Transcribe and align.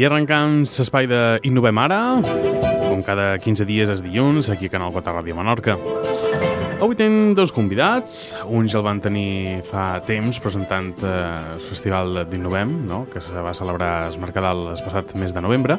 I 0.00 0.06
arrencant 0.08 0.62
l'espai 0.64 1.04
Innovem 1.44 1.76
Ara, 1.76 1.98
com 2.86 3.02
cada 3.04 3.34
15 3.36 3.66
dies 3.68 3.90
és 3.92 4.00
dilluns, 4.00 4.48
aquí 4.48 4.70
a 4.70 4.72
Canal 4.72 4.94
4 4.94 5.12
Ràdio 5.18 5.36
Menorca. 5.36 5.74
Avui 6.80 6.96
tenim 6.96 7.34
dos 7.36 7.52
convidats, 7.52 8.32
un 8.48 8.64
ja 8.64 8.80
el 8.80 8.86
van 8.86 9.04
tenir 9.04 9.60
fa 9.68 10.00
temps 10.08 10.40
presentant 10.40 11.04
eh, 11.04 11.12
el 11.58 11.60
Festival 11.60 12.22
d'Innovem, 12.32 12.78
no? 12.88 13.02
que 13.12 13.20
se 13.20 13.44
va 13.44 13.52
celebrar 13.52 14.08
el 14.08 14.16
Mercadal 14.24 14.70
el 14.72 14.84
passat 14.88 15.12
mes 15.20 15.36
de 15.36 15.44
novembre. 15.44 15.76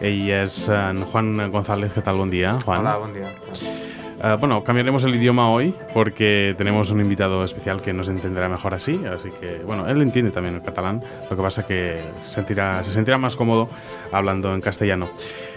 Ell 0.00 0.24
és 0.40 0.62
en 0.72 1.04
Juan 1.12 1.50
González, 1.52 1.92
¿qué 1.92 2.00
tal? 2.00 2.24
Bon 2.24 2.32
dia, 2.32 2.56
Juan. 2.64 2.80
Hola, 2.80 2.96
buen 3.04 3.12
día. 3.20 3.36
Uh, 4.22 4.36
bueno, 4.38 4.62
cambiaremos 4.62 5.02
el 5.02 5.16
idioma 5.16 5.50
hoy 5.50 5.74
porque 5.92 6.54
tenemos 6.56 6.92
un 6.92 7.00
invitado 7.00 7.42
especial 7.42 7.82
que 7.82 7.92
nos 7.92 8.08
entenderá 8.08 8.48
mejor 8.48 8.72
así, 8.72 9.00
así 9.12 9.30
que, 9.30 9.64
bueno, 9.64 9.88
él 9.88 10.00
entiende 10.00 10.30
también 10.30 10.54
el 10.54 10.62
catalán, 10.62 11.02
lo 11.28 11.36
que 11.36 11.42
pasa 11.42 11.66
que 11.66 12.00
sentirá, 12.22 12.84
se 12.84 12.92
sentirá 12.92 13.18
más 13.18 13.34
cómodo 13.34 13.68
hablando 14.12 14.54
en 14.54 14.60
castellano. 14.60 15.10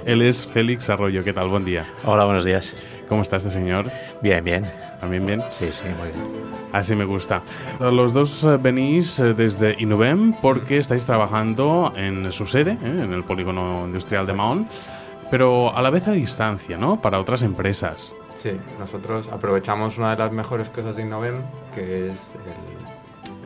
Él 0.04 0.24
es 0.24 0.48
Félix 0.48 0.90
Arroyo, 0.90 1.24
¿qué 1.24 1.32
tal? 1.32 1.48
Buen 1.48 1.64
día. 1.64 1.86
Hola, 2.05 2.26
buenos 2.26 2.44
días. 2.44 2.74
¿Cómo 3.08 3.22
está 3.22 3.36
este 3.36 3.52
señor? 3.52 3.91
Bien, 4.24 4.44
bien. 4.44 4.66
¿También 5.00 5.27
bien? 5.27 5.44
Sí, 5.52 5.68
sí, 5.72 5.84
muy 6.00 6.08
bien. 6.08 6.26
Así 6.72 6.96
me 6.96 7.05
gusta. 7.05 7.44
Los 7.80 8.13
dos 8.13 8.46
eh, 8.46 8.58
venís 8.58 9.20
eh, 9.20 9.36
desde 9.36 9.76
Inuvem 9.77 10.34
porque 10.41 10.80
estáis 10.80 11.05
trabajando 11.05 11.94
en 11.96 12.32
su 12.32 12.48
sede, 12.48 12.72
¿eh? 12.72 12.77
en 12.82 13.13
el 13.13 13.24
polígono 13.24 13.84
industrial 13.86 14.26
de 14.26 14.34
Mahón, 14.34 14.68
pero 15.30 15.76
a 15.77 15.84
la 15.84 15.91
vez 15.91 16.08
a 16.08 16.13
distancia, 16.13 16.77
¿no? 16.77 17.00
Para 17.00 17.20
otras 17.20 17.44
empresas. 17.44 18.16
Sí, 18.36 18.52
nosotros 18.78 19.30
aprovechamos 19.30 19.98
una 19.98 20.12
de 20.12 20.18
las 20.18 20.32
mejores 20.32 20.70
cosas 20.70 20.96
de 20.96 21.04
Innovem, 21.04 21.42
que 21.74 22.10
es 22.12 22.20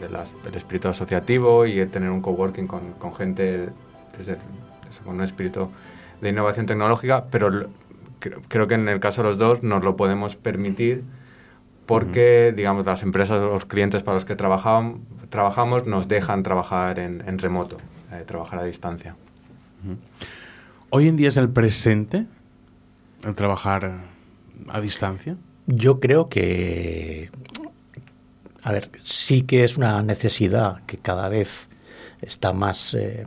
el, 0.02 0.16
el 0.48 0.56
espíritu 0.56 0.88
asociativo 0.88 1.66
y 1.66 1.80
el 1.80 1.90
tener 1.90 2.10
un 2.10 2.22
coworking 2.22 2.68
con, 2.68 2.94
con 2.94 3.14
gente 3.16 3.70
desde 4.18 4.38
con 5.06 5.16
un 5.16 5.22
espíritu 5.24 5.70
de 6.22 6.30
innovación 6.30 6.66
tecnológica, 6.66 7.26
pero 7.32 7.70
creo 8.50 8.68
que 8.68 8.74
en 8.74 8.90
el 8.90 9.00
caso 9.00 9.22
de 9.22 9.30
los 9.30 9.38
dos 9.38 9.64
nos 9.64 9.84
lo 9.84 9.96
podemos 9.96 10.36
permitir 10.36 11.04
porque, 11.86 12.54
digamos, 12.56 12.86
las 12.86 13.02
empresas 13.04 13.40
o 13.42 13.48
los 13.54 13.66
clientes 13.66 14.04
para 14.04 14.16
los 14.16 14.26
que 14.26 14.36
trabajam- 14.36 15.00
trabajamos 15.30 15.86
nos 15.86 16.08
dejan 16.08 16.44
trabajar 16.44 17.00
en, 17.00 17.24
en 17.26 17.40
remoto, 17.40 17.78
eh, 18.12 18.24
trabajar 18.28 18.60
a 18.60 18.64
distancia. 18.64 19.16
¿Hoy 20.90 21.08
en 21.08 21.16
día 21.16 21.30
es 21.30 21.38
el 21.38 21.50
presente 21.50 22.26
el 23.26 23.36
trabajar 23.36 23.92
a 24.70 24.82
distancia? 24.82 25.38
Yo 25.68 26.00
creo 26.00 26.30
que, 26.30 27.30
a 28.64 28.72
ver, 28.72 28.90
sí 29.04 29.44
que 29.44 29.64
es 29.64 29.78
una 29.78 30.02
necesidad 30.02 30.84
que 30.86 30.98
cada 30.98 31.30
vez 31.30 31.70
está 32.22 32.54
más 32.54 32.94
eh, 32.94 33.26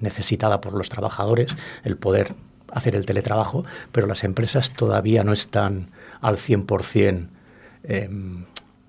necesitada 0.00 0.60
por 0.60 0.74
los 0.74 0.88
trabajadores, 0.88 1.54
el 1.82 1.96
poder 1.96 2.34
hacer 2.72 2.96
el 2.96 3.06
teletrabajo, 3.06 3.64
pero 3.92 4.06
las 4.06 4.24
empresas 4.24 4.72
todavía 4.72 5.22
no 5.24 5.32
están 5.32 5.90
al 6.20 6.36
100%, 6.36 7.28
eh, 7.84 8.08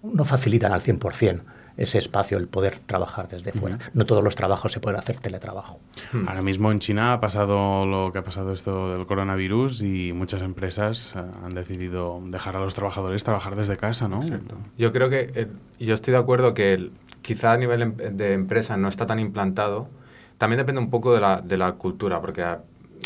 no 0.02 0.26
facilitan 0.26 0.72
al 0.72 0.81
100% 0.81 1.42
ese 1.77 1.97
espacio, 1.97 2.37
el 2.37 2.47
poder 2.47 2.77
trabajar 2.85 3.27
desde 3.27 3.51
fuera. 3.51 3.77
No 3.93 4.05
todos 4.05 4.23
los 4.23 4.35
trabajos 4.35 4.71
se 4.71 4.79
pueden 4.79 4.97
hacer 4.99 5.19
teletrabajo. 5.19 5.79
Ahora 6.27 6.41
mismo 6.41 6.71
en 6.71 6.79
China 6.79 7.13
ha 7.13 7.19
pasado 7.19 7.85
lo 7.85 8.11
que 8.11 8.19
ha 8.19 8.23
pasado 8.23 8.53
esto 8.53 8.93
del 8.93 9.05
coronavirus 9.05 9.81
y 9.81 10.13
muchas 10.13 10.41
empresas 10.41 11.13
eh, 11.15 11.19
han 11.43 11.49
decidido 11.49 12.21
dejar 12.27 12.55
a 12.55 12.59
los 12.59 12.73
trabajadores 12.75 13.23
trabajar 13.23 13.55
desde 13.55 13.75
casa, 13.77 14.07
¿no? 14.07 14.17
Exacto. 14.17 14.57
Yo 14.77 14.91
creo 14.93 15.09
que 15.09 15.31
eh, 15.35 15.47
yo 15.79 15.93
estoy 15.95 16.11
de 16.13 16.17
acuerdo 16.19 16.53
que 16.53 16.73
el- 16.73 16.91
quizá 17.21 17.53
a 17.53 17.57
nivel 17.57 17.81
em- 17.81 17.95
de 17.95 18.33
empresa 18.33 18.77
no 18.77 18.87
está 18.87 19.05
tan 19.05 19.19
implantado. 19.19 19.89
También 20.37 20.57
depende 20.59 20.79
un 20.81 20.89
poco 20.89 21.13
de 21.13 21.21
la, 21.21 21.41
de 21.41 21.57
la 21.57 21.73
cultura, 21.73 22.21
porque 22.21 22.45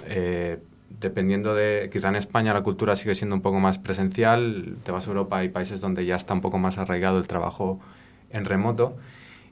eh, 0.08 0.59
dependiendo 1.00 1.56
de, 1.56 1.90
quizá 1.91 2.09
en 2.09 2.16
España 2.18 2.53
la 2.53 2.62
cultura 2.62 2.96
sigue 2.96 3.16
siendo 3.16 3.35
un 3.35 3.41
poco 3.41 3.59
más 3.59 3.79
presencial, 3.79 4.78
te 4.84 4.91
vas 4.91 5.08
a 5.08 5.09
Europa 5.12 5.38
hay 5.38 5.50
países 5.50 5.81
donde 5.81 6.06
ya 6.06 6.16
está 6.16 6.34
un 6.34 6.41
poco 6.41 6.58
más 6.59 6.78
arraigado 6.78 7.18
el 7.19 7.28
trabajo 7.28 7.79
en 8.31 8.45
remoto. 8.45 8.95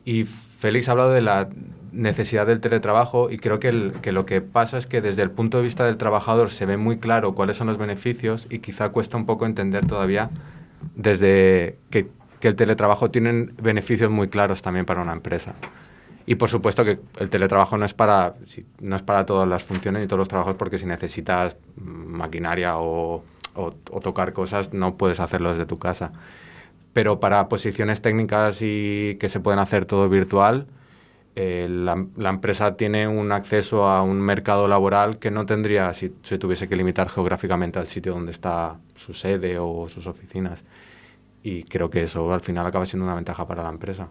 Y 0.05 0.23
Félix 0.25 0.87
ha 0.87 0.91
hablado 0.91 1.11
de 1.11 1.21
la 1.21 1.49
necesidad 1.91 2.45
del 2.47 2.59
teletrabajo 2.59 3.29
y 3.29 3.37
creo 3.37 3.59
que, 3.59 3.69
el- 3.69 3.93
que 4.01 4.11
lo 4.11 4.25
que 4.25 4.41
pasa 4.41 4.77
es 4.77 4.87
que 4.87 5.01
desde 5.01 5.21
el 5.23 5.31
punto 5.31 5.57
de 5.57 5.63
vista 5.63 5.85
del 5.85 5.97
trabajador 5.97 6.49
se 6.51 6.65
ve 6.65 6.77
muy 6.77 6.97
claro 6.97 7.33
cuáles 7.35 7.57
son 7.57 7.67
los 7.67 7.77
beneficios 7.77 8.47
y 8.49 8.59
quizá 8.59 8.89
cuesta 8.89 9.17
un 9.17 9.25
poco 9.25 9.45
entender 9.45 9.85
todavía 9.85 10.29
desde 10.95 11.77
que, 11.89 12.07
que 12.39 12.47
el 12.47 12.55
teletrabajo 12.55 13.09
tiene 13.11 13.49
beneficios 13.61 14.11
muy 14.11 14.27
claros 14.27 14.61
también 14.61 14.85
para 14.85 15.01
una 15.01 15.13
empresa. 15.13 15.55
Y 16.25 16.35
por 16.35 16.49
supuesto 16.49 16.83
que 16.83 16.99
el 17.19 17.29
teletrabajo 17.29 17.77
no 17.77 17.85
es 17.85 17.93
para, 17.93 18.35
no 18.81 18.95
es 18.95 19.01
para 19.01 19.25
todas 19.25 19.47
las 19.47 19.63
funciones 19.63 20.03
y 20.03 20.07
todos 20.07 20.19
los 20.19 20.27
trabajos 20.27 20.55
porque 20.55 20.77
si 20.77 20.85
necesitas 20.85 21.55
maquinaria 21.77 22.77
o- 22.77 23.23
o 23.55 23.71
tocar 24.01 24.33
cosas 24.33 24.71
no 24.73 24.97
puedes 24.97 25.19
hacerlo 25.19 25.49
desde 25.51 25.65
tu 25.65 25.79
casa. 25.79 26.11
Pero 26.97 27.19
para 27.19 27.47
posiciones 27.47 28.01
técnicas 28.01 28.63
y 28.63 29.17
que 29.19 29.29
se 29.29 29.39
pueden 29.39 29.59
hacer 29.59 29.85
todo 29.85 30.09
virtual, 30.09 30.65
eh, 31.35 31.67
la, 31.69 32.07
la 32.15 32.29
empresa 32.29 32.75
tiene 32.75 33.07
un 33.07 33.31
acceso 33.31 33.87
a 33.87 34.01
un 34.01 34.19
mercado 34.19 34.67
laboral 34.67 35.19
que 35.19 35.29
no 35.29 35.45
tendría 35.45 35.93
si 35.93 36.11
se 36.23 36.39
tuviese 36.39 36.67
que 36.67 36.75
limitar 36.75 37.07
geográficamente 37.07 37.77
al 37.77 37.85
sitio 37.85 38.13
donde 38.13 38.31
está 38.31 38.79
su 38.95 39.13
sede 39.13 39.59
o 39.59 39.87
sus 39.89 40.07
oficinas. 40.07 40.63
Y 41.43 41.65
creo 41.65 41.91
que 41.91 42.01
eso 42.01 42.33
al 42.33 42.41
final 42.41 42.65
acaba 42.65 42.87
siendo 42.87 43.05
una 43.05 43.13
ventaja 43.13 43.47
para 43.47 43.61
la 43.61 43.69
empresa. 43.69 44.07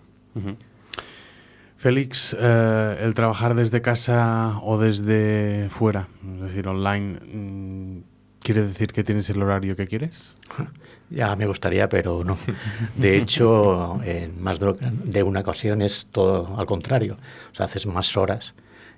Félix, 1.77 2.37
eh, 2.39 2.99
el 3.03 3.15
trabajar 3.15 3.57
desde 3.57 3.83
casa 3.83 4.61
o 4.63 4.79
desde 4.79 5.67
fuera, 5.71 6.07
es 6.37 6.41
decir, 6.41 6.69
online, 6.69 7.19
mm, 7.19 8.03
¿quiere 8.45 8.63
decir 8.63 8.93
que 8.93 9.03
tienes 9.03 9.29
el 9.29 9.43
horario 9.43 9.75
que 9.75 9.89
quieres? 9.89 10.37
Ya 11.11 11.37
me 11.37 11.47
gustaría, 11.47 11.89
pero 11.89 12.25
no. 12.25 12.37
De 12.97 13.17
hecho, 13.17 14.01
en 14.05 14.43
más 14.43 14.59
de 14.61 15.23
una 15.23 15.41
ocasión 15.41 15.83
es 15.83 16.09
todo 16.11 16.59
al 16.59 16.67
contrario. 16.67 17.17
O 17.53 17.55
sea, 17.55 17.67
haces 17.67 17.87
más 17.87 18.17
horas 18.17 18.55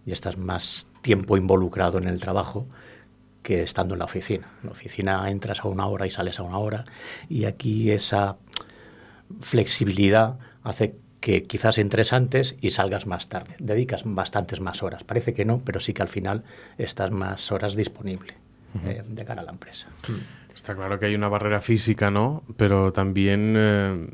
y 0.06 0.12
estás 0.12 0.38
más 0.38 0.90
tiempo 1.02 1.36
involucrado 1.36 1.98
en 1.98 2.08
el 2.08 2.20
trabajo 2.20 2.66
que 3.42 3.62
estando 3.62 3.94
en 3.94 3.98
la 3.98 4.06
oficina. 4.06 4.48
En 4.62 4.66
la 4.68 4.72
oficina 4.72 5.30
entras 5.30 5.60
a 5.60 5.68
una 5.68 5.86
hora 5.86 6.06
y 6.06 6.10
sales 6.10 6.38
a 6.38 6.42
una 6.42 6.58
hora 6.58 6.86
y 7.28 7.44
aquí 7.44 7.90
esa 7.90 8.36
flexibilidad 9.40 10.38
hace 10.62 10.96
que 11.20 11.44
quizás 11.44 11.78
entres 11.78 12.12
antes 12.12 12.56
y 12.60 12.70
salgas 12.70 13.06
más 13.06 13.28
tarde. 13.28 13.54
Dedicas 13.58 14.02
bastantes 14.06 14.60
más 14.60 14.82
horas. 14.82 15.04
Parece 15.04 15.34
que 15.34 15.44
no, 15.44 15.60
pero 15.64 15.80
sí 15.80 15.92
que 15.92 16.02
al 16.02 16.08
final 16.08 16.44
estás 16.78 17.10
más 17.10 17.52
horas 17.52 17.76
disponible 17.76 18.47
eh, 18.84 19.02
de 19.06 19.24
cara 19.24 19.42
a 19.42 19.44
la 19.44 19.52
empresa. 19.52 19.86
Está 20.54 20.74
claro 20.74 20.98
que 20.98 21.06
hay 21.06 21.14
una 21.14 21.28
barrera 21.28 21.60
física, 21.60 22.10
¿no? 22.10 22.42
Pero 22.56 22.92
también, 22.92 23.54
eh, 23.56 24.08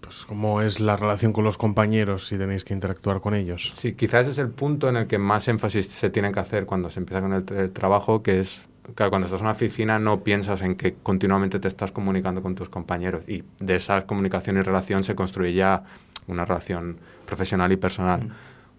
pues, 0.00 0.24
¿cómo 0.24 0.60
es 0.60 0.80
la 0.80 0.96
relación 0.96 1.32
con 1.32 1.44
los 1.44 1.56
compañeros 1.56 2.26
si 2.26 2.36
tenéis 2.36 2.64
que 2.64 2.74
interactuar 2.74 3.20
con 3.20 3.34
ellos? 3.34 3.72
Sí, 3.74 3.94
quizás 3.94 4.22
ese 4.22 4.30
es 4.32 4.38
el 4.38 4.48
punto 4.48 4.88
en 4.88 4.96
el 4.96 5.06
que 5.06 5.18
más 5.18 5.46
énfasis 5.48 5.86
se 5.86 6.10
tiene 6.10 6.32
que 6.32 6.40
hacer 6.40 6.66
cuando 6.66 6.90
se 6.90 7.00
empieza 7.00 7.20
con 7.20 7.32
el, 7.32 7.44
el 7.56 7.70
trabajo, 7.70 8.22
que 8.22 8.40
es, 8.40 8.66
claro, 8.94 9.10
cuando 9.10 9.26
estás 9.26 9.40
en 9.40 9.46
una 9.46 9.52
oficina 9.52 9.98
no 9.98 10.24
piensas 10.24 10.62
en 10.62 10.74
que 10.74 10.94
continuamente 10.94 11.58
te 11.60 11.68
estás 11.68 11.92
comunicando 11.92 12.42
con 12.42 12.54
tus 12.54 12.68
compañeros 12.68 13.28
y 13.28 13.44
de 13.60 13.76
esa 13.76 14.04
comunicación 14.06 14.56
y 14.56 14.62
relación 14.62 15.04
se 15.04 15.14
construye 15.14 15.54
ya 15.54 15.84
una 16.26 16.44
relación 16.44 16.98
profesional 17.26 17.72
y 17.72 17.76
personal. 17.76 18.30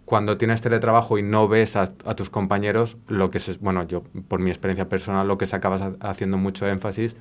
Cuando 0.06 0.38
tienes 0.38 0.62
teletrabajo 0.62 1.18
y 1.18 1.24
no 1.24 1.48
ves 1.48 1.76
a, 1.76 1.88
tus 1.88 2.30
compañeros, 2.30 2.98
lo 3.08 3.32
que 3.32 3.40
se, 3.40 3.58
bueno, 3.58 3.84
yo 3.88 4.04
por 4.28 4.40
mi 4.40 4.52
experiencia 4.52 4.88
personal, 4.88 5.28
lo 5.28 5.38
que 5.38 5.48
se 5.48 5.56
acabas 5.56 5.82
ha- 5.82 5.96
haciendo 6.00 6.38
mucho 6.38 6.68
énfasis 6.68 7.16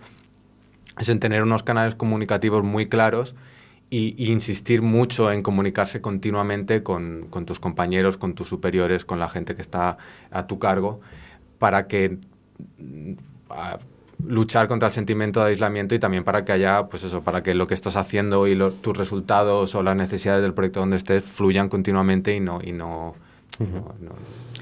es 0.99 1.09
en 1.09 1.19
tener 1.19 1.43
unos 1.43 1.63
canales 1.63 1.95
comunicativos 1.95 2.63
muy 2.63 2.89
claros 2.89 3.35
y, 3.91 4.15
y 4.23 4.33
insistir 4.33 4.83
mucho 4.83 5.33
en 5.33 5.43
comunicarse 5.43 6.01
continuamente 6.01 6.83
con, 6.83 7.29
tus 7.47 7.59
compañeros, 7.59 8.17
con 8.17 8.35
tus 8.35 8.49
superiores, 8.49 9.05
con 9.05 9.19
la 9.19 9.29
gente 9.29 9.55
que 9.57 9.63
está 9.63 9.99
a 10.31 10.47
tu 10.47 10.59
cargo, 10.59 11.01
para 11.59 11.87
que 11.87 12.19
mm, 12.79 13.13
luchar 14.27 14.69
contra 14.69 14.89
el 14.89 14.95
sentimiento 14.95 15.41
de 15.41 15.51
aislamiento 15.51 15.95
y 15.95 15.99
también 15.99 16.25
para 16.25 16.45
que 16.45 16.53
haya, 16.53 16.87
pues 16.87 17.05
eso, 17.05 17.23
para 17.23 17.43
que 17.43 17.55
lo 17.55 17.67
que 17.67 17.75
estás 17.75 17.97
haciendo 17.97 18.47
y 18.47 18.55
los- 18.55 18.81
tus 18.83 18.97
resultados 18.97 19.75
o 19.75 19.83
las 19.83 19.97
necesidades 19.97 20.43
del 20.43 20.55
proyecto 20.55 20.81
donde 20.81 20.97
estés 20.97 21.25
fluyan 21.25 21.69
continuamente 21.69 22.35
y 22.35 22.41
no... 22.41 22.59
Y 22.63 22.73
no, 22.73 23.15
no- 23.59 23.95
no- 24.01 24.15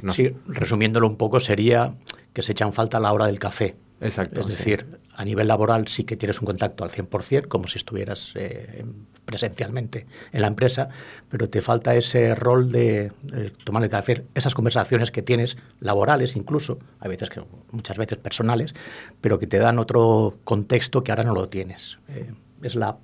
no- 0.03 0.13
Sí, 0.13 0.35
resumiéndolo 0.49 1.07
un 1.07 1.17
poco, 1.17 1.41
sería 1.41 1.95
que 2.33 2.43
se 2.43 2.53
echan 2.53 2.73
falta 2.73 2.99
a 2.99 3.01
la 3.01 3.13
hora 3.13 3.27
del 3.27 3.39
café. 3.39 3.77
Exacto. 4.01 4.41
Es 4.41 4.47
sí. 4.47 4.53
decir, 4.53 4.99
a 5.15 5.25
nivel 5.25 5.47
laboral 5.49 5.87
sí 5.87 6.05
que 6.05 6.17
tienes 6.17 6.41
un 6.41 6.47
contacto 6.47 6.83
al 6.85 6.91
100%, 6.91 7.47
como 7.47 7.69
si 7.69 7.79
estuvieras 7.79 8.33
eh, 8.35 8.85
presencialmente 9.25 10.07
en 10.33 10.41
la 10.41 10.49
empresa, 10.49 10.89
pero 11.29 11.49
te 11.49 11.61
falta 11.61 11.95
ese 11.95 12.35
rol 12.35 12.71
de 12.71 13.13
eh, 13.33 13.53
tomar 13.65 13.83
el 13.83 13.91
café, 13.91 14.25
esas 14.35 14.55
conversaciones 14.55 15.11
que 15.11 15.23
tienes, 15.23 15.57
laborales 15.81 16.37
incluso, 16.37 16.79
a 17.01 17.09
veces 17.09 17.31
que 17.31 17.43
muchas 17.71 17.99
veces 17.99 18.19
personales, 18.19 18.75
pero 19.21 19.39
que 19.39 19.47
te 19.47 19.59
dan 19.59 19.79
otro 19.79 20.39
contexto 20.45 21.05
que 21.05 21.13
ahora 21.13 21.25
no 21.25 21.35
lo 21.35 21.49
tienes. 21.49 21.99
Eh, 22.09 22.33
es 22.63 22.75
la, 22.75 22.99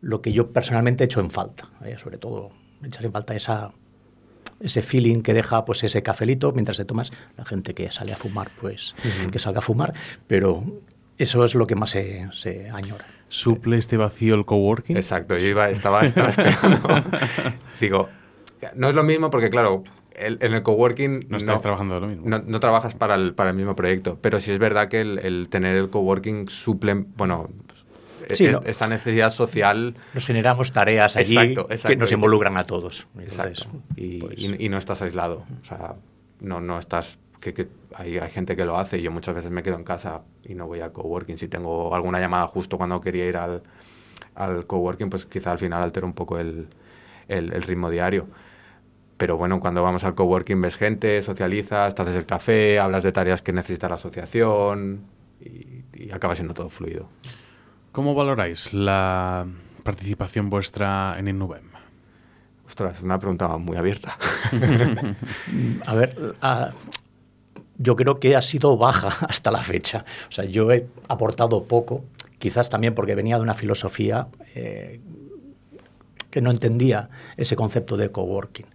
lo 0.00 0.20
que 0.22 0.32
yo 0.32 0.52
personalmente 0.52 1.04
he 1.04 1.06
hecho 1.06 1.20
en 1.20 1.30
falta, 1.30 1.70
eh, 1.84 1.96
sobre 1.98 2.18
todo 2.18 2.50
echar 2.82 3.04
en 3.04 3.12
falta 3.12 3.34
esa 3.34 3.72
ese 4.60 4.82
feeling 4.82 5.22
que 5.22 5.34
deja 5.34 5.64
pues 5.64 5.82
ese 5.82 6.02
cafelito 6.02 6.52
mientras 6.52 6.76
te 6.76 6.84
tomas. 6.84 7.12
La 7.36 7.44
gente 7.44 7.74
que 7.74 7.90
sale 7.90 8.12
a 8.12 8.16
fumar, 8.16 8.50
pues 8.60 8.94
que 9.30 9.38
salga 9.38 9.58
a 9.58 9.62
fumar, 9.62 9.92
pero 10.26 10.64
eso 11.18 11.44
es 11.44 11.54
lo 11.54 11.66
que 11.66 11.74
más 11.76 11.90
se, 11.90 12.28
se 12.32 12.70
añora. 12.70 13.06
¿Suple 13.28 13.76
este 13.78 13.96
vacío 13.96 14.34
el 14.34 14.44
coworking? 14.44 14.96
Exacto, 14.96 15.36
yo 15.36 15.46
iba, 15.48 15.68
estaba, 15.70 16.04
estaba 16.04 16.28
esperando. 16.28 16.80
Digo, 17.80 18.08
no 18.74 18.88
es 18.88 18.94
lo 18.94 19.02
mismo 19.02 19.30
porque, 19.30 19.50
claro, 19.50 19.82
el- 20.16 20.38
en 20.40 20.52
el 20.54 20.62
coworking 20.62 21.26
No 21.28 21.36
estáis 21.36 21.60
trabajando 21.60 21.96
de 21.96 22.00
lo 22.02 22.06
mismo. 22.08 22.24
no, 22.28 22.38
no 22.38 22.60
trabajas 22.60 22.94
para 22.94 23.14
el, 23.16 23.34
para 23.34 23.50
el 23.50 23.56
mismo 23.56 23.74
proyecto, 23.74 24.18
pero 24.20 24.38
sí 24.40 24.52
es 24.52 24.58
verdad 24.58 24.88
que 24.88 25.00
el, 25.00 25.18
el 25.18 25.48
tener 25.48 25.76
el 25.76 25.90
coworking 25.90 26.48
suple, 26.48 26.94
bueno, 27.16 27.50
Sí, 28.30 28.46
es- 28.46 28.52
¿no? 28.52 28.62
esta 28.64 28.86
necesidad 28.86 29.28
social. 29.30 29.94
Nos 30.14 30.24
generamos 30.26 30.72
tareas 30.72 31.14
allí 31.16 31.36
Exacto, 31.36 31.66
exacto. 31.70 31.88
que 31.88 31.96
nos 31.96 32.10
involucran 32.12 32.56
a 32.56 32.64
todos. 32.64 33.06
Exacto. 33.18 33.66
Y, 33.96 34.18
pues, 34.18 34.34
y- 34.38 34.64
y 34.64 34.68
no 34.70 34.78
estás 34.78 35.02
aislado. 35.02 35.44
O 35.60 35.64
sea, 35.64 35.96
no, 36.40 36.60
no 36.60 36.78
estás. 36.78 37.18
Que, 37.44 37.52
que 37.52 37.68
hay, 37.94 38.16
hay 38.16 38.30
gente 38.30 38.56
que 38.56 38.64
lo 38.64 38.78
hace 38.78 38.98
y 38.98 39.02
yo 39.02 39.10
muchas 39.10 39.34
veces 39.34 39.50
me 39.50 39.62
quedo 39.62 39.76
en 39.76 39.84
casa 39.84 40.22
y 40.42 40.54
no 40.54 40.66
voy 40.66 40.80
al 40.80 40.92
coworking. 40.92 41.36
Si 41.36 41.46
tengo 41.46 41.94
alguna 41.94 42.18
llamada 42.18 42.46
justo 42.46 42.78
cuando 42.78 43.00
quería 43.02 43.26
ir 43.26 43.36
al, 43.36 43.62
al 44.34 44.66
coworking, 44.66 45.10
pues 45.10 45.26
quizá 45.26 45.52
al 45.52 45.58
final 45.58 45.82
altero 45.82 46.06
un 46.06 46.14
poco 46.14 46.38
el, 46.38 46.68
el- 47.28 47.52
el 47.52 47.62
ritmo 47.62 47.90
diario. 47.90 48.26
Pero 49.18 49.36
bueno, 49.36 49.60
cuando 49.60 49.82
vamos 49.82 50.04
al 50.04 50.14
coworking 50.14 50.60
ves 50.62 50.76
gente, 50.78 51.20
socializas, 51.20 51.94
te 51.94 52.00
haces 52.02 52.16
el 52.16 52.24
café, 52.26 52.78
hablas 52.80 53.02
de 53.04 53.12
tareas 53.12 53.42
que 53.42 53.52
necesita 53.52 53.88
la 53.90 53.96
asociación 53.96 55.02
y, 55.40 55.84
y 55.92 56.10
acaba 56.12 56.34
siendo 56.34 56.54
todo 56.54 56.70
fluido. 56.70 57.08
¿Cómo 57.92 58.14
valoráis 58.14 58.72
la 58.72 59.46
participación 59.84 60.48
vuestra 60.50 61.14
en 61.18 61.28
Innuvem? 61.28 61.62
Ostras, 62.66 62.96
es 62.98 63.04
una 63.04 63.18
pregunta 63.20 63.46
muy 63.58 63.76
abierta. 63.76 64.16
A 65.86 65.94
ver, 65.94 66.34
yo 67.78 67.96
creo 67.96 68.20
que 68.20 68.36
ha 68.36 68.42
sido 68.42 68.76
baja 68.76 69.08
hasta 69.28 69.50
la 69.50 69.62
fecha. 69.62 70.04
O 70.28 70.32
sea, 70.32 70.44
yo 70.44 70.72
he 70.72 70.86
aportado 71.08 71.64
poco, 71.64 72.04
quizás 72.38 72.70
también 72.70 72.94
porque 72.94 73.14
venía 73.14 73.36
de 73.36 73.42
una 73.42 73.54
filosofía 73.54 74.28
eh, 74.54 75.00
que 76.30 76.40
no 76.40 76.50
entendía 76.50 77.10
ese 77.36 77.56
concepto 77.56 77.96
de 77.96 78.10
coworking. 78.10 78.66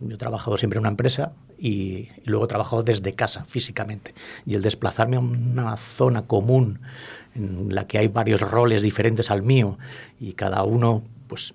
Yo 0.00 0.14
he 0.14 0.18
trabajado 0.18 0.58
siempre 0.58 0.78
en 0.78 0.82
una 0.82 0.90
empresa 0.90 1.32
y, 1.56 2.08
y 2.24 2.24
luego 2.24 2.44
he 2.44 2.48
trabajado 2.48 2.82
desde 2.82 3.14
casa, 3.14 3.44
físicamente. 3.44 4.14
Y 4.44 4.54
el 4.54 4.62
desplazarme 4.62 5.16
a 5.16 5.20
una 5.20 5.76
zona 5.76 6.26
común 6.26 6.80
en 7.34 7.74
la 7.74 7.86
que 7.86 7.98
hay 7.98 8.08
varios 8.08 8.40
roles 8.40 8.82
diferentes 8.82 9.30
al 9.30 9.42
mío 9.42 9.78
y 10.18 10.32
cada 10.32 10.62
uno, 10.64 11.02
pues 11.28 11.54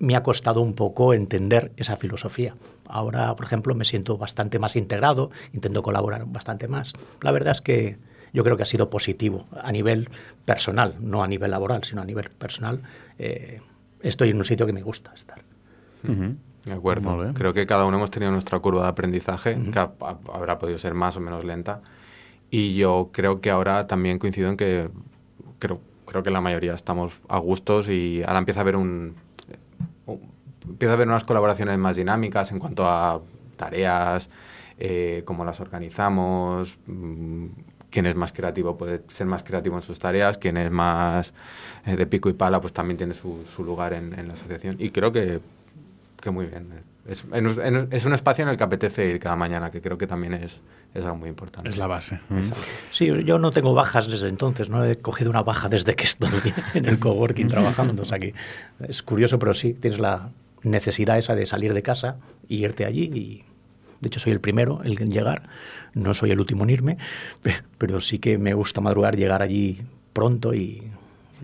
me 0.00 0.16
ha 0.16 0.22
costado 0.24 0.60
un 0.60 0.72
poco 0.74 1.14
entender 1.14 1.70
esa 1.76 1.96
filosofía. 1.96 2.56
Ahora, 2.88 3.36
por 3.36 3.44
ejemplo, 3.46 3.74
me 3.76 3.84
siento 3.84 4.18
bastante 4.18 4.58
más 4.58 4.74
integrado, 4.74 5.30
intento 5.52 5.82
colaborar 5.82 6.24
bastante 6.26 6.66
más. 6.66 6.92
La 7.20 7.30
verdad 7.30 7.52
es 7.52 7.60
que 7.60 7.98
yo 8.32 8.42
creo 8.42 8.56
que 8.56 8.64
ha 8.64 8.66
sido 8.66 8.90
positivo 8.90 9.44
a 9.62 9.70
nivel 9.70 10.08
personal, 10.44 10.96
no 11.00 11.22
a 11.22 11.28
nivel 11.28 11.52
laboral, 11.52 11.84
sino 11.84 12.02
a 12.02 12.04
nivel 12.04 12.30
personal. 12.30 12.82
Eh, 13.18 13.60
estoy 14.00 14.30
en 14.30 14.38
un 14.38 14.44
sitio 14.44 14.66
que 14.66 14.72
me 14.72 14.82
gusta 14.82 15.12
estar. 15.14 15.42
De 16.64 16.72
acuerdo. 16.72 17.10
Creo 17.34 17.52
que 17.54 17.66
cada 17.66 17.84
uno 17.84 17.96
hemos 17.98 18.10
tenido 18.10 18.32
nuestra 18.32 18.58
curva 18.58 18.82
de 18.82 18.88
aprendizaje, 18.88 19.58
que 19.70 19.78
ha- 19.78 19.92
ha- 20.00 20.18
habrá 20.32 20.58
podido 20.58 20.78
ser 20.78 20.94
más 20.94 21.16
o 21.16 21.20
menos 21.20 21.44
lenta. 21.44 21.80
Y 22.50 22.74
yo 22.74 23.10
creo 23.12 23.40
que 23.40 23.50
ahora 23.50 23.86
también 23.86 24.18
coincido 24.18 24.48
en 24.48 24.56
que 24.56 24.88
creo, 25.58 25.80
creo 26.06 26.22
que 26.22 26.30
la 26.30 26.40
mayoría 26.40 26.74
estamos 26.74 27.12
a 27.28 27.38
gustos 27.38 27.88
y 27.88 28.22
ahora 28.26 28.38
empieza 28.40 28.60
a 28.60 28.62
haber 28.62 28.76
un- 28.76 29.14
empieza 30.64 30.92
a 30.92 30.94
haber 30.94 31.08
unas 31.08 31.24
colaboraciones 31.24 31.78
más 31.78 31.96
dinámicas 31.96 32.50
en 32.52 32.58
cuanto 32.58 32.88
a 32.88 33.20
tareas, 33.56 34.28
eh, 34.78 35.22
cómo 35.24 35.44
las 35.44 35.60
organizamos, 35.60 36.78
mm, 36.86 37.46
quién 37.90 38.06
es 38.06 38.14
más 38.14 38.32
creativo 38.32 38.78
puede 38.78 39.02
ser 39.08 39.26
más 39.26 39.42
creativo 39.42 39.76
en 39.76 39.82
sus 39.82 39.98
tareas, 39.98 40.38
quién 40.38 40.56
es 40.56 40.70
más 40.70 41.32
eh, 41.86 41.96
de 41.96 42.06
pico 42.06 42.28
y 42.28 42.34
pala, 42.34 42.60
pues 42.60 42.72
también 42.72 42.96
tiene 42.96 43.14
su, 43.14 43.44
su 43.54 43.64
lugar 43.64 43.92
en, 43.92 44.18
en 44.18 44.28
la 44.28 44.34
asociación. 44.34 44.76
Y 44.78 44.90
creo 44.90 45.12
que, 45.12 45.40
que 46.20 46.30
muy 46.30 46.46
bien. 46.46 46.68
Es, 47.08 47.24
en- 47.32 47.46
en- 47.60 47.88
es 47.90 48.04
un 48.04 48.12
espacio 48.12 48.42
en 48.44 48.50
el 48.50 48.56
que 48.56 48.62
apetece 48.62 49.06
ir 49.06 49.18
cada 49.18 49.34
mañana, 49.34 49.70
que 49.70 49.80
creo 49.80 49.98
que 49.98 50.06
también 50.06 50.34
es, 50.34 50.60
es 50.94 51.04
algo 51.04 51.16
muy 51.16 51.28
importante. 51.28 51.68
Es 51.68 51.76
la 51.78 51.86
base. 51.88 52.20
Exacto. 52.30 52.62
Sí, 52.92 53.06
yo 53.24 53.38
no 53.38 53.50
tengo 53.50 53.74
bajas 53.74 54.08
desde 54.08 54.28
entonces, 54.28 54.68
no 54.70 54.84
he 54.84 54.96
cogido 54.98 55.30
una 55.30 55.42
baja 55.42 55.68
desde 55.68 55.94
que 55.96 56.04
estoy 56.04 56.30
en 56.74 56.84
el 56.86 56.98
coworking 57.00 57.48
trabajando. 57.48 58.02
O 58.02 58.06
sea 58.06 58.18
que 58.18 58.34
es 58.86 59.02
curioso, 59.02 59.38
pero 59.38 59.52
sí, 59.54 59.74
tienes 59.74 59.98
la 59.98 60.30
necesidad 60.62 61.18
esa 61.18 61.34
de 61.34 61.46
salir 61.46 61.74
de 61.74 61.82
casa 61.82 62.18
y 62.48 62.64
irte 62.64 62.84
allí. 62.84 63.04
Y 63.04 63.44
de 64.00 64.06
hecho, 64.08 64.20
soy 64.20 64.32
el 64.32 64.40
primero 64.40 64.82
el 64.82 65.00
en 65.00 65.10
llegar, 65.10 65.48
no 65.94 66.14
soy 66.14 66.30
el 66.30 66.40
último 66.40 66.64
en 66.64 66.70
irme, 66.70 66.98
pe- 67.42 67.62
pero 67.78 68.00
sí 68.00 68.18
que 68.18 68.38
me 68.38 68.54
gusta 68.54 68.80
madrugar, 68.80 69.16
llegar 69.16 69.42
allí 69.42 69.80
pronto 70.12 70.54
y 70.54 70.82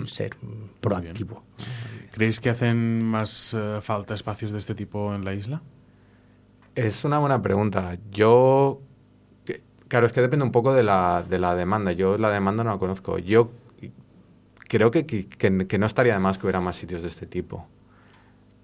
ser 0.07 0.31
proactivo. 0.81 1.43
¿Creéis 2.13 2.41
que 2.41 2.49
hacen 2.51 3.03
más 3.03 3.53
eh, 3.55 3.79
falta 3.83 4.15
espacios 4.15 4.53
de 4.53 4.59
este 4.59 4.75
tipo 4.75 5.15
en 5.15 5.25
la 5.25 5.35
isla? 5.35 5.61
Es 6.75 7.05
una 7.05 7.19
buena 7.19 7.41
pregunta. 7.43 7.99
Yo, 8.11 8.81
claro, 9.89 10.07
es 10.07 10.13
que 10.13 10.21
depende 10.23 10.45
un 10.45 10.53
poco 10.53 10.73
de 10.75 10.83
la, 10.83 11.25
de 11.29 11.39
la 11.39 11.55
demanda. 11.55 11.93
Yo 11.93 12.17
la 12.19 12.31
demanda 12.31 12.65
no 12.65 12.71
la 12.73 12.79
conozco. 12.79 13.19
Yo 13.19 13.51
creo 14.69 14.91
que, 14.91 15.05
que, 15.07 15.27
que- 15.29 15.67
que 15.67 15.79
no 15.79 15.87
estaría 15.87 16.15
de 16.15 16.19
más 16.21 16.39
que 16.39 16.47
hubiera 16.47 16.61
más 16.61 16.77
sitios 16.77 17.03
de 17.03 17.09
este 17.09 17.27
tipo. 17.27 17.67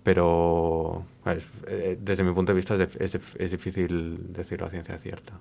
Pero 0.02 1.04
pues, 1.22 1.46
eh, 1.68 1.96
desde 2.00 2.24
mi 2.24 2.32
punto 2.32 2.52
de 2.52 2.56
vista 2.56 2.74
es, 2.74 2.96
es 2.96 3.14
es 3.38 3.50
difícil 3.50 4.32
decirlo 4.32 4.66
a 4.66 4.70
ciencia 4.70 4.98
cierta. 4.98 5.34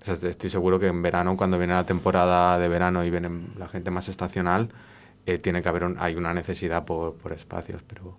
O 0.00 0.04
sea, 0.04 0.28
estoy 0.30 0.48
seguro 0.48 0.78
que 0.78 0.86
en 0.86 1.02
verano, 1.02 1.36
cuando 1.36 1.58
viene 1.58 1.74
la 1.74 1.84
temporada 1.84 2.58
de 2.58 2.68
verano 2.68 3.04
y 3.04 3.10
viene 3.10 3.30
la 3.58 3.68
gente 3.68 3.90
más 3.90 4.08
estacional, 4.08 4.70
eh, 5.26 5.38
tiene 5.38 5.60
que 5.60 5.68
haber 5.68 5.84
un- 5.84 5.96
hay 5.98 6.14
una 6.14 6.32
necesidad 6.32 6.84
por, 6.86 7.14
por 7.16 7.32
espacios, 7.32 7.82
pero 7.86 8.16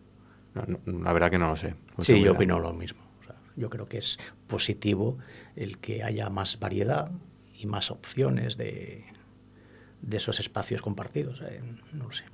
no- 0.53 0.65
no- 0.85 1.03
la 1.03 1.13
verdad 1.13 1.31
que 1.31 1.39
no 1.39 1.47
lo 1.49 1.55
sé. 1.55 1.73
Sí, 1.99 2.21
yo 2.21 2.33
opino 2.33 2.59
lo 2.59 2.73
mismo. 2.73 3.01
O 3.21 3.23
sea, 3.25 3.35
yo 3.55 3.69
creo 3.69 3.87
que 3.87 3.97
es 3.97 4.19
positivo 4.47 5.17
el 5.55 5.79
que 5.79 6.03
haya 6.03 6.29
más 6.29 6.59
variedad 6.59 7.09
y 7.57 7.65
más 7.65 7.89
opciones 7.89 8.55
de, 8.57 9.05
de 10.01 10.17
esos 10.17 10.39
espacios 10.39 10.81
compartidos. 10.83 11.41
eh, 11.41 11.61
no 11.93 12.03
lo 12.05 12.11
sé. 12.11 12.25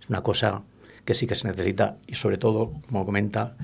Es 0.00 0.08
una 0.08 0.22
cosa 0.22 0.62
que 1.04 1.14
sí 1.14 1.26
que 1.26 1.34
se 1.34 1.48
necesita 1.48 1.96
y 2.06 2.14
sobre 2.14 2.38
todo, 2.38 2.72
como 2.88 3.04
comenta, 3.04 3.56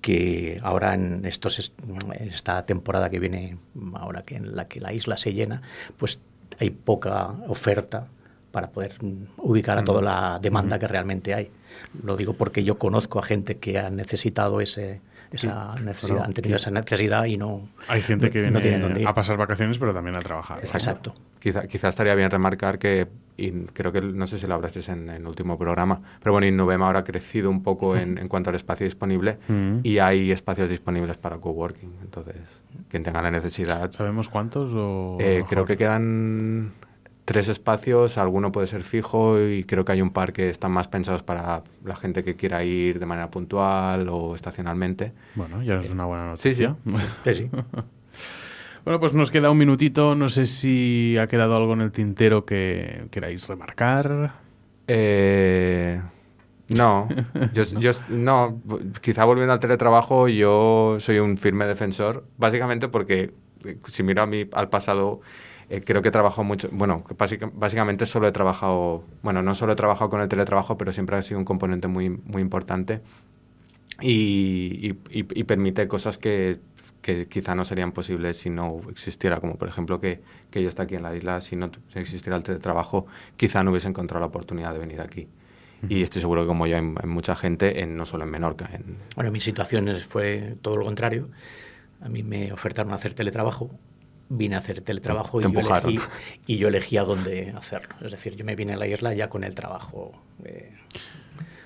que 0.00 0.60
ahora 0.62 0.94
en, 0.94 1.24
estos, 1.24 1.72
esta 2.20 2.64
temporada 2.64 3.10
que 3.10 3.18
viene, 3.18 3.58
ahora 3.94 4.22
que 4.22 4.36
en 4.36 4.54
la 4.54 4.68
que 4.68 4.80
la 4.80 4.92
isla 4.92 5.16
se 5.16 5.32
llena, 5.32 5.62
pues 5.96 6.20
hay 6.60 6.70
poca 6.70 7.34
oferta 7.48 8.06
para 8.52 8.70
poder 8.70 8.94
ubicar 9.36 9.78
a 9.78 9.84
toda 9.84 10.00
la 10.00 10.38
demanda 10.40 10.78
que 10.78 10.86
realmente 10.86 11.34
hay. 11.34 11.50
Lo 12.02 12.16
digo 12.16 12.34
porque 12.34 12.64
yo 12.64 12.78
conozco 12.78 13.18
a 13.18 13.22
gente 13.22 13.58
que 13.58 13.78
ha 13.78 13.90
necesitado 13.90 14.60
ese, 14.60 15.00
esa 15.30 15.74
necesidad, 15.74 16.24
han 16.24 16.32
tenido 16.32 16.56
esa 16.56 16.70
necesidad 16.70 17.24
y 17.24 17.36
no 17.36 17.68
Hay 17.88 18.00
gente 18.00 18.30
que 18.30 18.50
no 18.50 18.60
viene 18.60 19.04
a 19.06 19.12
pasar 19.12 19.36
vacaciones, 19.36 19.78
pero 19.78 19.92
también 19.92 20.16
a 20.16 20.20
trabajar. 20.20 20.58
¿no? 20.58 20.62
Exacto. 20.62 21.14
Quizá, 21.38 21.66
quizá 21.66 21.88
estaría 21.88 22.14
bien 22.14 22.30
remarcar 22.30 22.78
que, 22.78 23.08
y 23.38 23.50
creo 23.72 23.92
que 23.92 24.00
no 24.00 24.26
sé 24.26 24.38
si 24.38 24.46
lo 24.46 24.54
hablaste 24.54 24.80
en 24.90 25.10
en 25.10 25.22
el 25.22 25.26
último 25.26 25.58
programa, 25.58 26.00
pero 26.20 26.32
bueno, 26.32 26.46
Innovem 26.46 26.82
ahora 26.82 27.00
ha 27.00 27.04
crecido 27.04 27.50
un 27.50 27.62
poco 27.62 27.96
en, 27.96 28.18
en 28.18 28.28
cuanto 28.28 28.50
al 28.50 28.56
espacio 28.56 28.84
disponible 28.84 29.38
Mm. 29.48 29.80
y 29.82 29.98
hay 29.98 30.30
espacios 30.32 30.70
disponibles 30.70 31.16
para 31.18 31.36
coworking. 31.38 31.92
Entonces, 32.02 32.36
quien 32.88 33.02
tenga 33.02 33.20
la 33.22 33.30
necesidad. 33.30 33.90
¿Sabemos 33.90 34.28
cuántos? 34.28 34.70
O 34.74 35.18
Eh, 35.20 35.44
creo 35.48 35.64
que 35.64 35.76
quedan 35.76 36.72
tres 37.26 37.48
espacios, 37.48 38.18
alguno 38.18 38.52
puede 38.52 38.68
ser 38.68 38.84
fijo 38.84 39.40
y 39.40 39.64
creo 39.64 39.84
que 39.84 39.90
hay 39.92 40.00
un 40.00 40.10
par 40.10 40.32
que 40.32 40.48
están 40.48 40.70
más 40.70 40.86
pensados 40.86 41.22
para 41.24 41.64
la 41.84 41.96
gente 41.96 42.22
que 42.22 42.36
quiera 42.36 42.62
ir 42.62 43.00
de 43.00 43.06
manera 43.06 43.30
puntual 43.30 44.08
o 44.08 44.34
estacionalmente. 44.36 45.12
Bueno, 45.34 45.60
ya 45.62 45.80
es 45.80 45.90
una 45.90 46.04
buena 46.04 46.36
Sí, 46.36 46.54
sí. 46.54 46.62
noticia. 46.62 47.12
Sí, 47.24 47.34
sí. 47.34 47.50
Bueno, 48.86 49.00
pues 49.00 49.14
nos 49.14 49.32
queda 49.32 49.50
un 49.50 49.58
minutito. 49.58 50.14
No 50.14 50.28
sé 50.28 50.46
si 50.46 51.18
ha 51.18 51.26
quedado 51.26 51.56
algo 51.56 51.72
en 51.72 51.80
el 51.80 51.90
tintero 51.90 52.46
que 52.46 53.08
queráis 53.10 53.48
remarcar. 53.48 54.34
Eh, 54.86 56.00
no, 56.68 57.08
yo, 57.52 57.90
no, 58.08 58.62
quizá 59.00 59.24
volviendo 59.24 59.52
al 59.52 59.58
teletrabajo, 59.58 60.28
yo 60.28 60.98
soy 61.00 61.18
un 61.18 61.36
firme 61.36 61.66
defensor, 61.66 62.28
básicamente 62.38 62.86
porque 62.86 63.34
eh, 63.64 63.76
si 63.88 64.04
miro 64.04 64.22
a 64.22 64.26
mí 64.26 64.48
al 64.52 64.68
pasado, 64.68 65.20
eh, 65.68 65.82
creo 65.84 66.00
que 66.00 66.10
he 66.10 66.12
trabajado 66.12 66.44
mucho, 66.44 66.68
bueno, 66.70 67.02
básicamente 67.54 68.06
solo 68.06 68.28
he 68.28 68.32
trabajado, 68.32 69.02
bueno, 69.20 69.42
no 69.42 69.56
solo 69.56 69.72
he 69.72 69.76
trabajado 69.76 70.10
con 70.10 70.20
el 70.20 70.28
teletrabajo, 70.28 70.78
pero 70.78 70.92
siempre 70.92 71.16
ha 71.16 71.22
sido 71.22 71.40
un 71.40 71.44
componente 71.44 71.88
muy, 71.88 72.08
muy 72.08 72.40
importante 72.40 73.00
y 74.00 74.92
permite 75.42 75.88
cosas 75.88 76.18
que, 76.18 76.60
que 77.06 77.28
quizá 77.28 77.54
no 77.54 77.64
serían 77.64 77.92
posibles 77.92 78.36
si 78.36 78.50
no 78.50 78.80
existiera, 78.90 79.36
como 79.36 79.56
por 79.56 79.68
ejemplo 79.68 80.00
que, 80.00 80.22
que 80.50 80.60
yo 80.60 80.68
esté 80.68 80.82
aquí 80.82 80.96
en 80.96 81.04
la 81.04 81.14
isla, 81.14 81.40
si 81.40 81.54
no 81.54 81.70
existiera 81.94 82.36
el 82.36 82.42
teletrabajo, 82.42 83.06
quizá 83.36 83.62
no 83.62 83.70
hubiese 83.70 83.86
encontrado 83.86 84.18
la 84.18 84.26
oportunidad 84.26 84.72
de 84.72 84.80
venir 84.80 85.00
aquí. 85.00 85.28
Y 85.88 86.02
estoy 86.02 86.20
seguro 86.20 86.42
que 86.42 86.48
como 86.48 86.66
yo 86.66 86.74
hay, 86.74 86.82
mucha 86.82 87.36
gente, 87.36 87.80
en, 87.80 87.96
no 87.96 88.06
solo 88.06 88.24
en 88.24 88.30
Menorca. 88.30 88.68
En... 88.72 88.96
Bueno, 89.14 89.30
mi 89.30 89.40
situación 89.40 89.88
fue 90.08 90.56
todo 90.62 90.78
lo 90.78 90.84
contrario. 90.84 91.28
A 92.00 92.08
mí 92.08 92.24
me 92.24 92.52
ofertaron 92.52 92.92
hacer 92.92 93.14
teletrabajo, 93.14 93.70
vine 94.28 94.56
a 94.56 94.58
hacer 94.58 94.80
teletrabajo 94.80 95.40
y 95.40 95.44
yo, 95.44 95.60
elegí, 95.60 95.98
y 96.46 96.58
yo, 96.58 96.68
elegí, 96.68 96.96
a 96.96 97.04
dónde 97.04 97.52
hacerlo. 97.56 97.94
Es 98.02 98.10
decir, 98.10 98.36
yo 98.36 98.44
me 98.44 98.56
vine 98.56 98.74
a 98.74 98.76
la 98.76 98.86
isla 98.86 99.14
ya 99.14 99.28
con 99.28 99.44
el 99.44 99.54
trabajo. 99.54 100.12
Eh, 100.44 100.72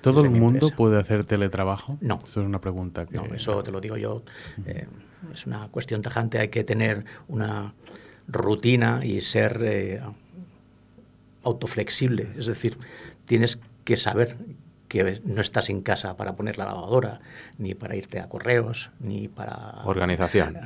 ¿Todo 0.01 0.23
el 0.23 0.31
mundo 0.31 0.69
puede 0.75 0.99
hacer 0.99 1.25
teletrabajo? 1.25 1.97
No. 2.01 2.17
Eso 2.23 2.41
es 2.41 2.47
una 2.47 2.61
pregunta 2.61 3.05
que... 3.05 3.15
No, 3.15 3.25
eso 3.25 3.63
te 3.63 3.71
lo 3.71 3.79
digo 3.81 3.97
yo. 3.97 4.23
Eh, 4.65 4.87
es 5.33 5.45
una 5.45 5.67
cuestión 5.69 6.01
tajante. 6.01 6.39
Hay 6.39 6.49
que 6.49 6.63
tener 6.63 7.05
una 7.27 7.73
rutina 8.27 9.01
y 9.03 9.21
ser 9.21 9.61
eh, 9.63 10.01
autoflexible. 11.43 12.29
Es 12.37 12.47
decir, 12.47 12.77
tienes 13.25 13.59
que 13.83 13.97
saber 13.97 14.37
que 14.91 15.21
no 15.23 15.39
estás 15.39 15.69
en 15.69 15.81
casa 15.83 16.17
para 16.17 16.35
poner 16.35 16.57
la 16.57 16.65
lavadora, 16.65 17.21
ni 17.57 17.75
para 17.75 17.95
irte 17.95 18.19
a 18.19 18.27
correos, 18.27 18.91
ni 18.99 19.29
para... 19.29 19.83
Organización. 19.85 20.57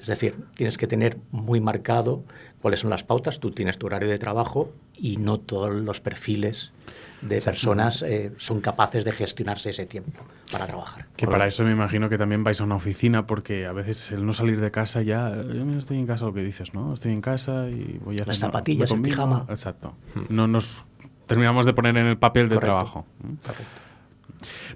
Es 0.00 0.06
decir, 0.06 0.36
tienes 0.54 0.78
que 0.78 0.86
tener 0.86 1.18
muy 1.32 1.60
marcado 1.60 2.24
cuáles 2.62 2.80
son 2.80 2.88
las 2.88 3.04
pautas, 3.04 3.40
tú 3.40 3.50
tienes 3.50 3.76
tu 3.76 3.84
horario 3.84 4.08
de 4.08 4.18
trabajo 4.18 4.72
y 4.96 5.18
no 5.18 5.38
todos 5.38 5.70
los 5.70 6.00
perfiles 6.00 6.72
de 7.20 7.42
personas 7.42 8.00
eh, 8.00 8.32
son 8.38 8.62
capaces 8.62 9.04
de 9.04 9.12
gestionarse 9.12 9.68
ese 9.68 9.84
tiempo 9.84 10.24
para 10.50 10.66
trabajar. 10.66 11.06
Que 11.16 11.26
para 11.26 11.46
eso 11.46 11.62
me 11.62 11.72
imagino 11.72 12.08
que 12.08 12.16
también 12.16 12.42
vais 12.42 12.62
a 12.62 12.64
una 12.64 12.76
oficina 12.76 13.26
porque 13.26 13.66
a 13.66 13.72
veces 13.72 14.12
el 14.12 14.24
no 14.24 14.32
salir 14.32 14.62
de 14.62 14.70
casa 14.70 15.02
ya, 15.02 15.30
yo 15.30 15.68
estoy 15.78 15.98
en 15.98 16.06
casa 16.06 16.24
lo 16.24 16.32
que 16.32 16.42
dices, 16.42 16.72
¿no? 16.72 16.94
Estoy 16.94 17.12
en 17.12 17.20
casa 17.20 17.68
y 17.68 18.00
voy 18.02 18.14
a 18.14 18.22
hacer... 18.22 18.28
Las 18.28 18.38
zapatillas 18.38 18.90
en 18.92 19.02
pijama. 19.02 19.44
Exacto. 19.50 19.94
No 20.30 20.46
nos 20.46 20.86
terminamos 21.26 21.66
de 21.66 21.72
poner 21.72 21.96
en 21.96 22.06
el 22.06 22.18
papel 22.18 22.48
de 22.48 22.58
trabajo. 22.58 23.06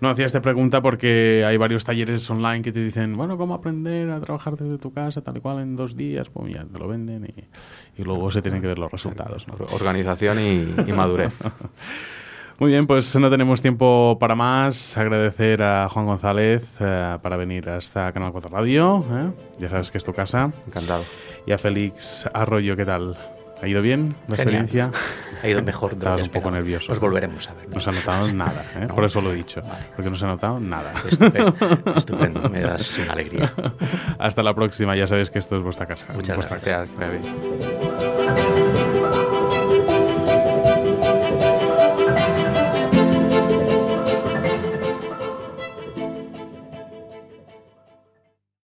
No, 0.00 0.10
hacía 0.10 0.26
esta 0.26 0.40
pregunta 0.40 0.80
porque 0.80 1.44
hay 1.46 1.56
varios 1.56 1.84
talleres 1.84 2.28
online 2.30 2.62
que 2.62 2.72
te 2.72 2.82
dicen, 2.82 3.14
bueno, 3.14 3.36
¿cómo 3.36 3.54
aprender 3.54 4.10
a 4.10 4.20
trabajar 4.20 4.56
desde 4.56 4.78
tu 4.78 4.92
casa 4.92 5.22
tal 5.22 5.36
y 5.36 5.40
cual 5.40 5.60
en 5.60 5.76
dos 5.76 5.96
días? 5.96 6.30
Pues 6.30 6.54
ya 6.54 6.64
te 6.64 6.78
lo 6.78 6.88
venden 6.88 7.26
y, 7.96 8.02
luego 8.02 8.30
se 8.30 8.42
tienen 8.42 8.60
que 8.60 8.68
ver 8.68 8.78
los 8.78 8.92
resultados. 8.92 9.46
Organización 9.72 10.38
y, 10.40 10.92
madurez. 10.92 11.42
Muy 12.60 12.70
bien, 12.70 12.88
pues 12.88 13.14
no 13.16 13.30
tenemos 13.30 13.62
tiempo 13.62 14.16
para 14.18 14.34
más. 14.34 14.96
Agradecer 14.96 15.62
a 15.62 15.88
Juan 15.88 16.06
González 16.06 16.68
eh, 16.80 17.16
para 17.22 17.36
venir 17.36 17.68
hasta 17.70 18.12
Canal 18.12 18.32
4 18.32 18.50
Radio. 18.50 19.04
¿eh? 19.12 19.30
Ya 19.60 19.68
sabes 19.68 19.92
que 19.92 19.98
es 19.98 20.04
tu 20.04 20.12
casa. 20.12 20.52
Encantado. 20.66 21.04
Y 21.46 21.52
a 21.52 21.58
Félix 21.58 22.28
Arroyo, 22.32 22.76
¿qué 22.76 22.84
tal? 22.84 23.16
¿Ha 23.62 23.68
ido 23.68 23.82
bien 23.82 24.14
la 24.28 24.36
experiencia? 24.36 24.90
Ha 25.40 25.46
ido 25.46 25.62
mejor. 25.62 25.92
Estabas 25.92 26.22
un 26.22 26.30
poco 26.30 26.50
nervioso. 26.50 26.90
Nos 26.90 27.00
volveremos 27.00 27.48
a 27.48 27.54
ver. 27.54 27.68
¿no? 27.72 27.78
se 27.78 27.90
ha 27.90 27.92
notado 27.92 28.26
nada, 28.32 28.64
¿eh? 28.74 28.88
por 28.92 29.04
eso 29.04 29.20
lo 29.20 29.30
he 29.30 29.36
dicho. 29.36 29.62
Porque 29.94 30.10
no 30.10 30.16
se 30.16 30.24
ha 30.24 30.28
notado 30.28 30.58
nada. 30.58 30.92
Estupendo, 31.08 31.54
estupendo. 31.96 32.48
me 32.48 32.60
das 32.60 32.98
una 32.98 33.12
alegría. 33.12 33.52
Hasta 34.18 34.42
la 34.42 34.52
próxima, 34.52 34.96
ya 34.96 35.06
sabéis 35.06 35.30
que 35.30 35.38
esto 35.38 35.56
es 35.56 35.62
vuestra 35.62 35.86
casa. 35.86 36.06
Muchas 36.12 36.34
vuestra 36.34 36.58
gracias. 36.58 36.88
Casa. 36.98 39.27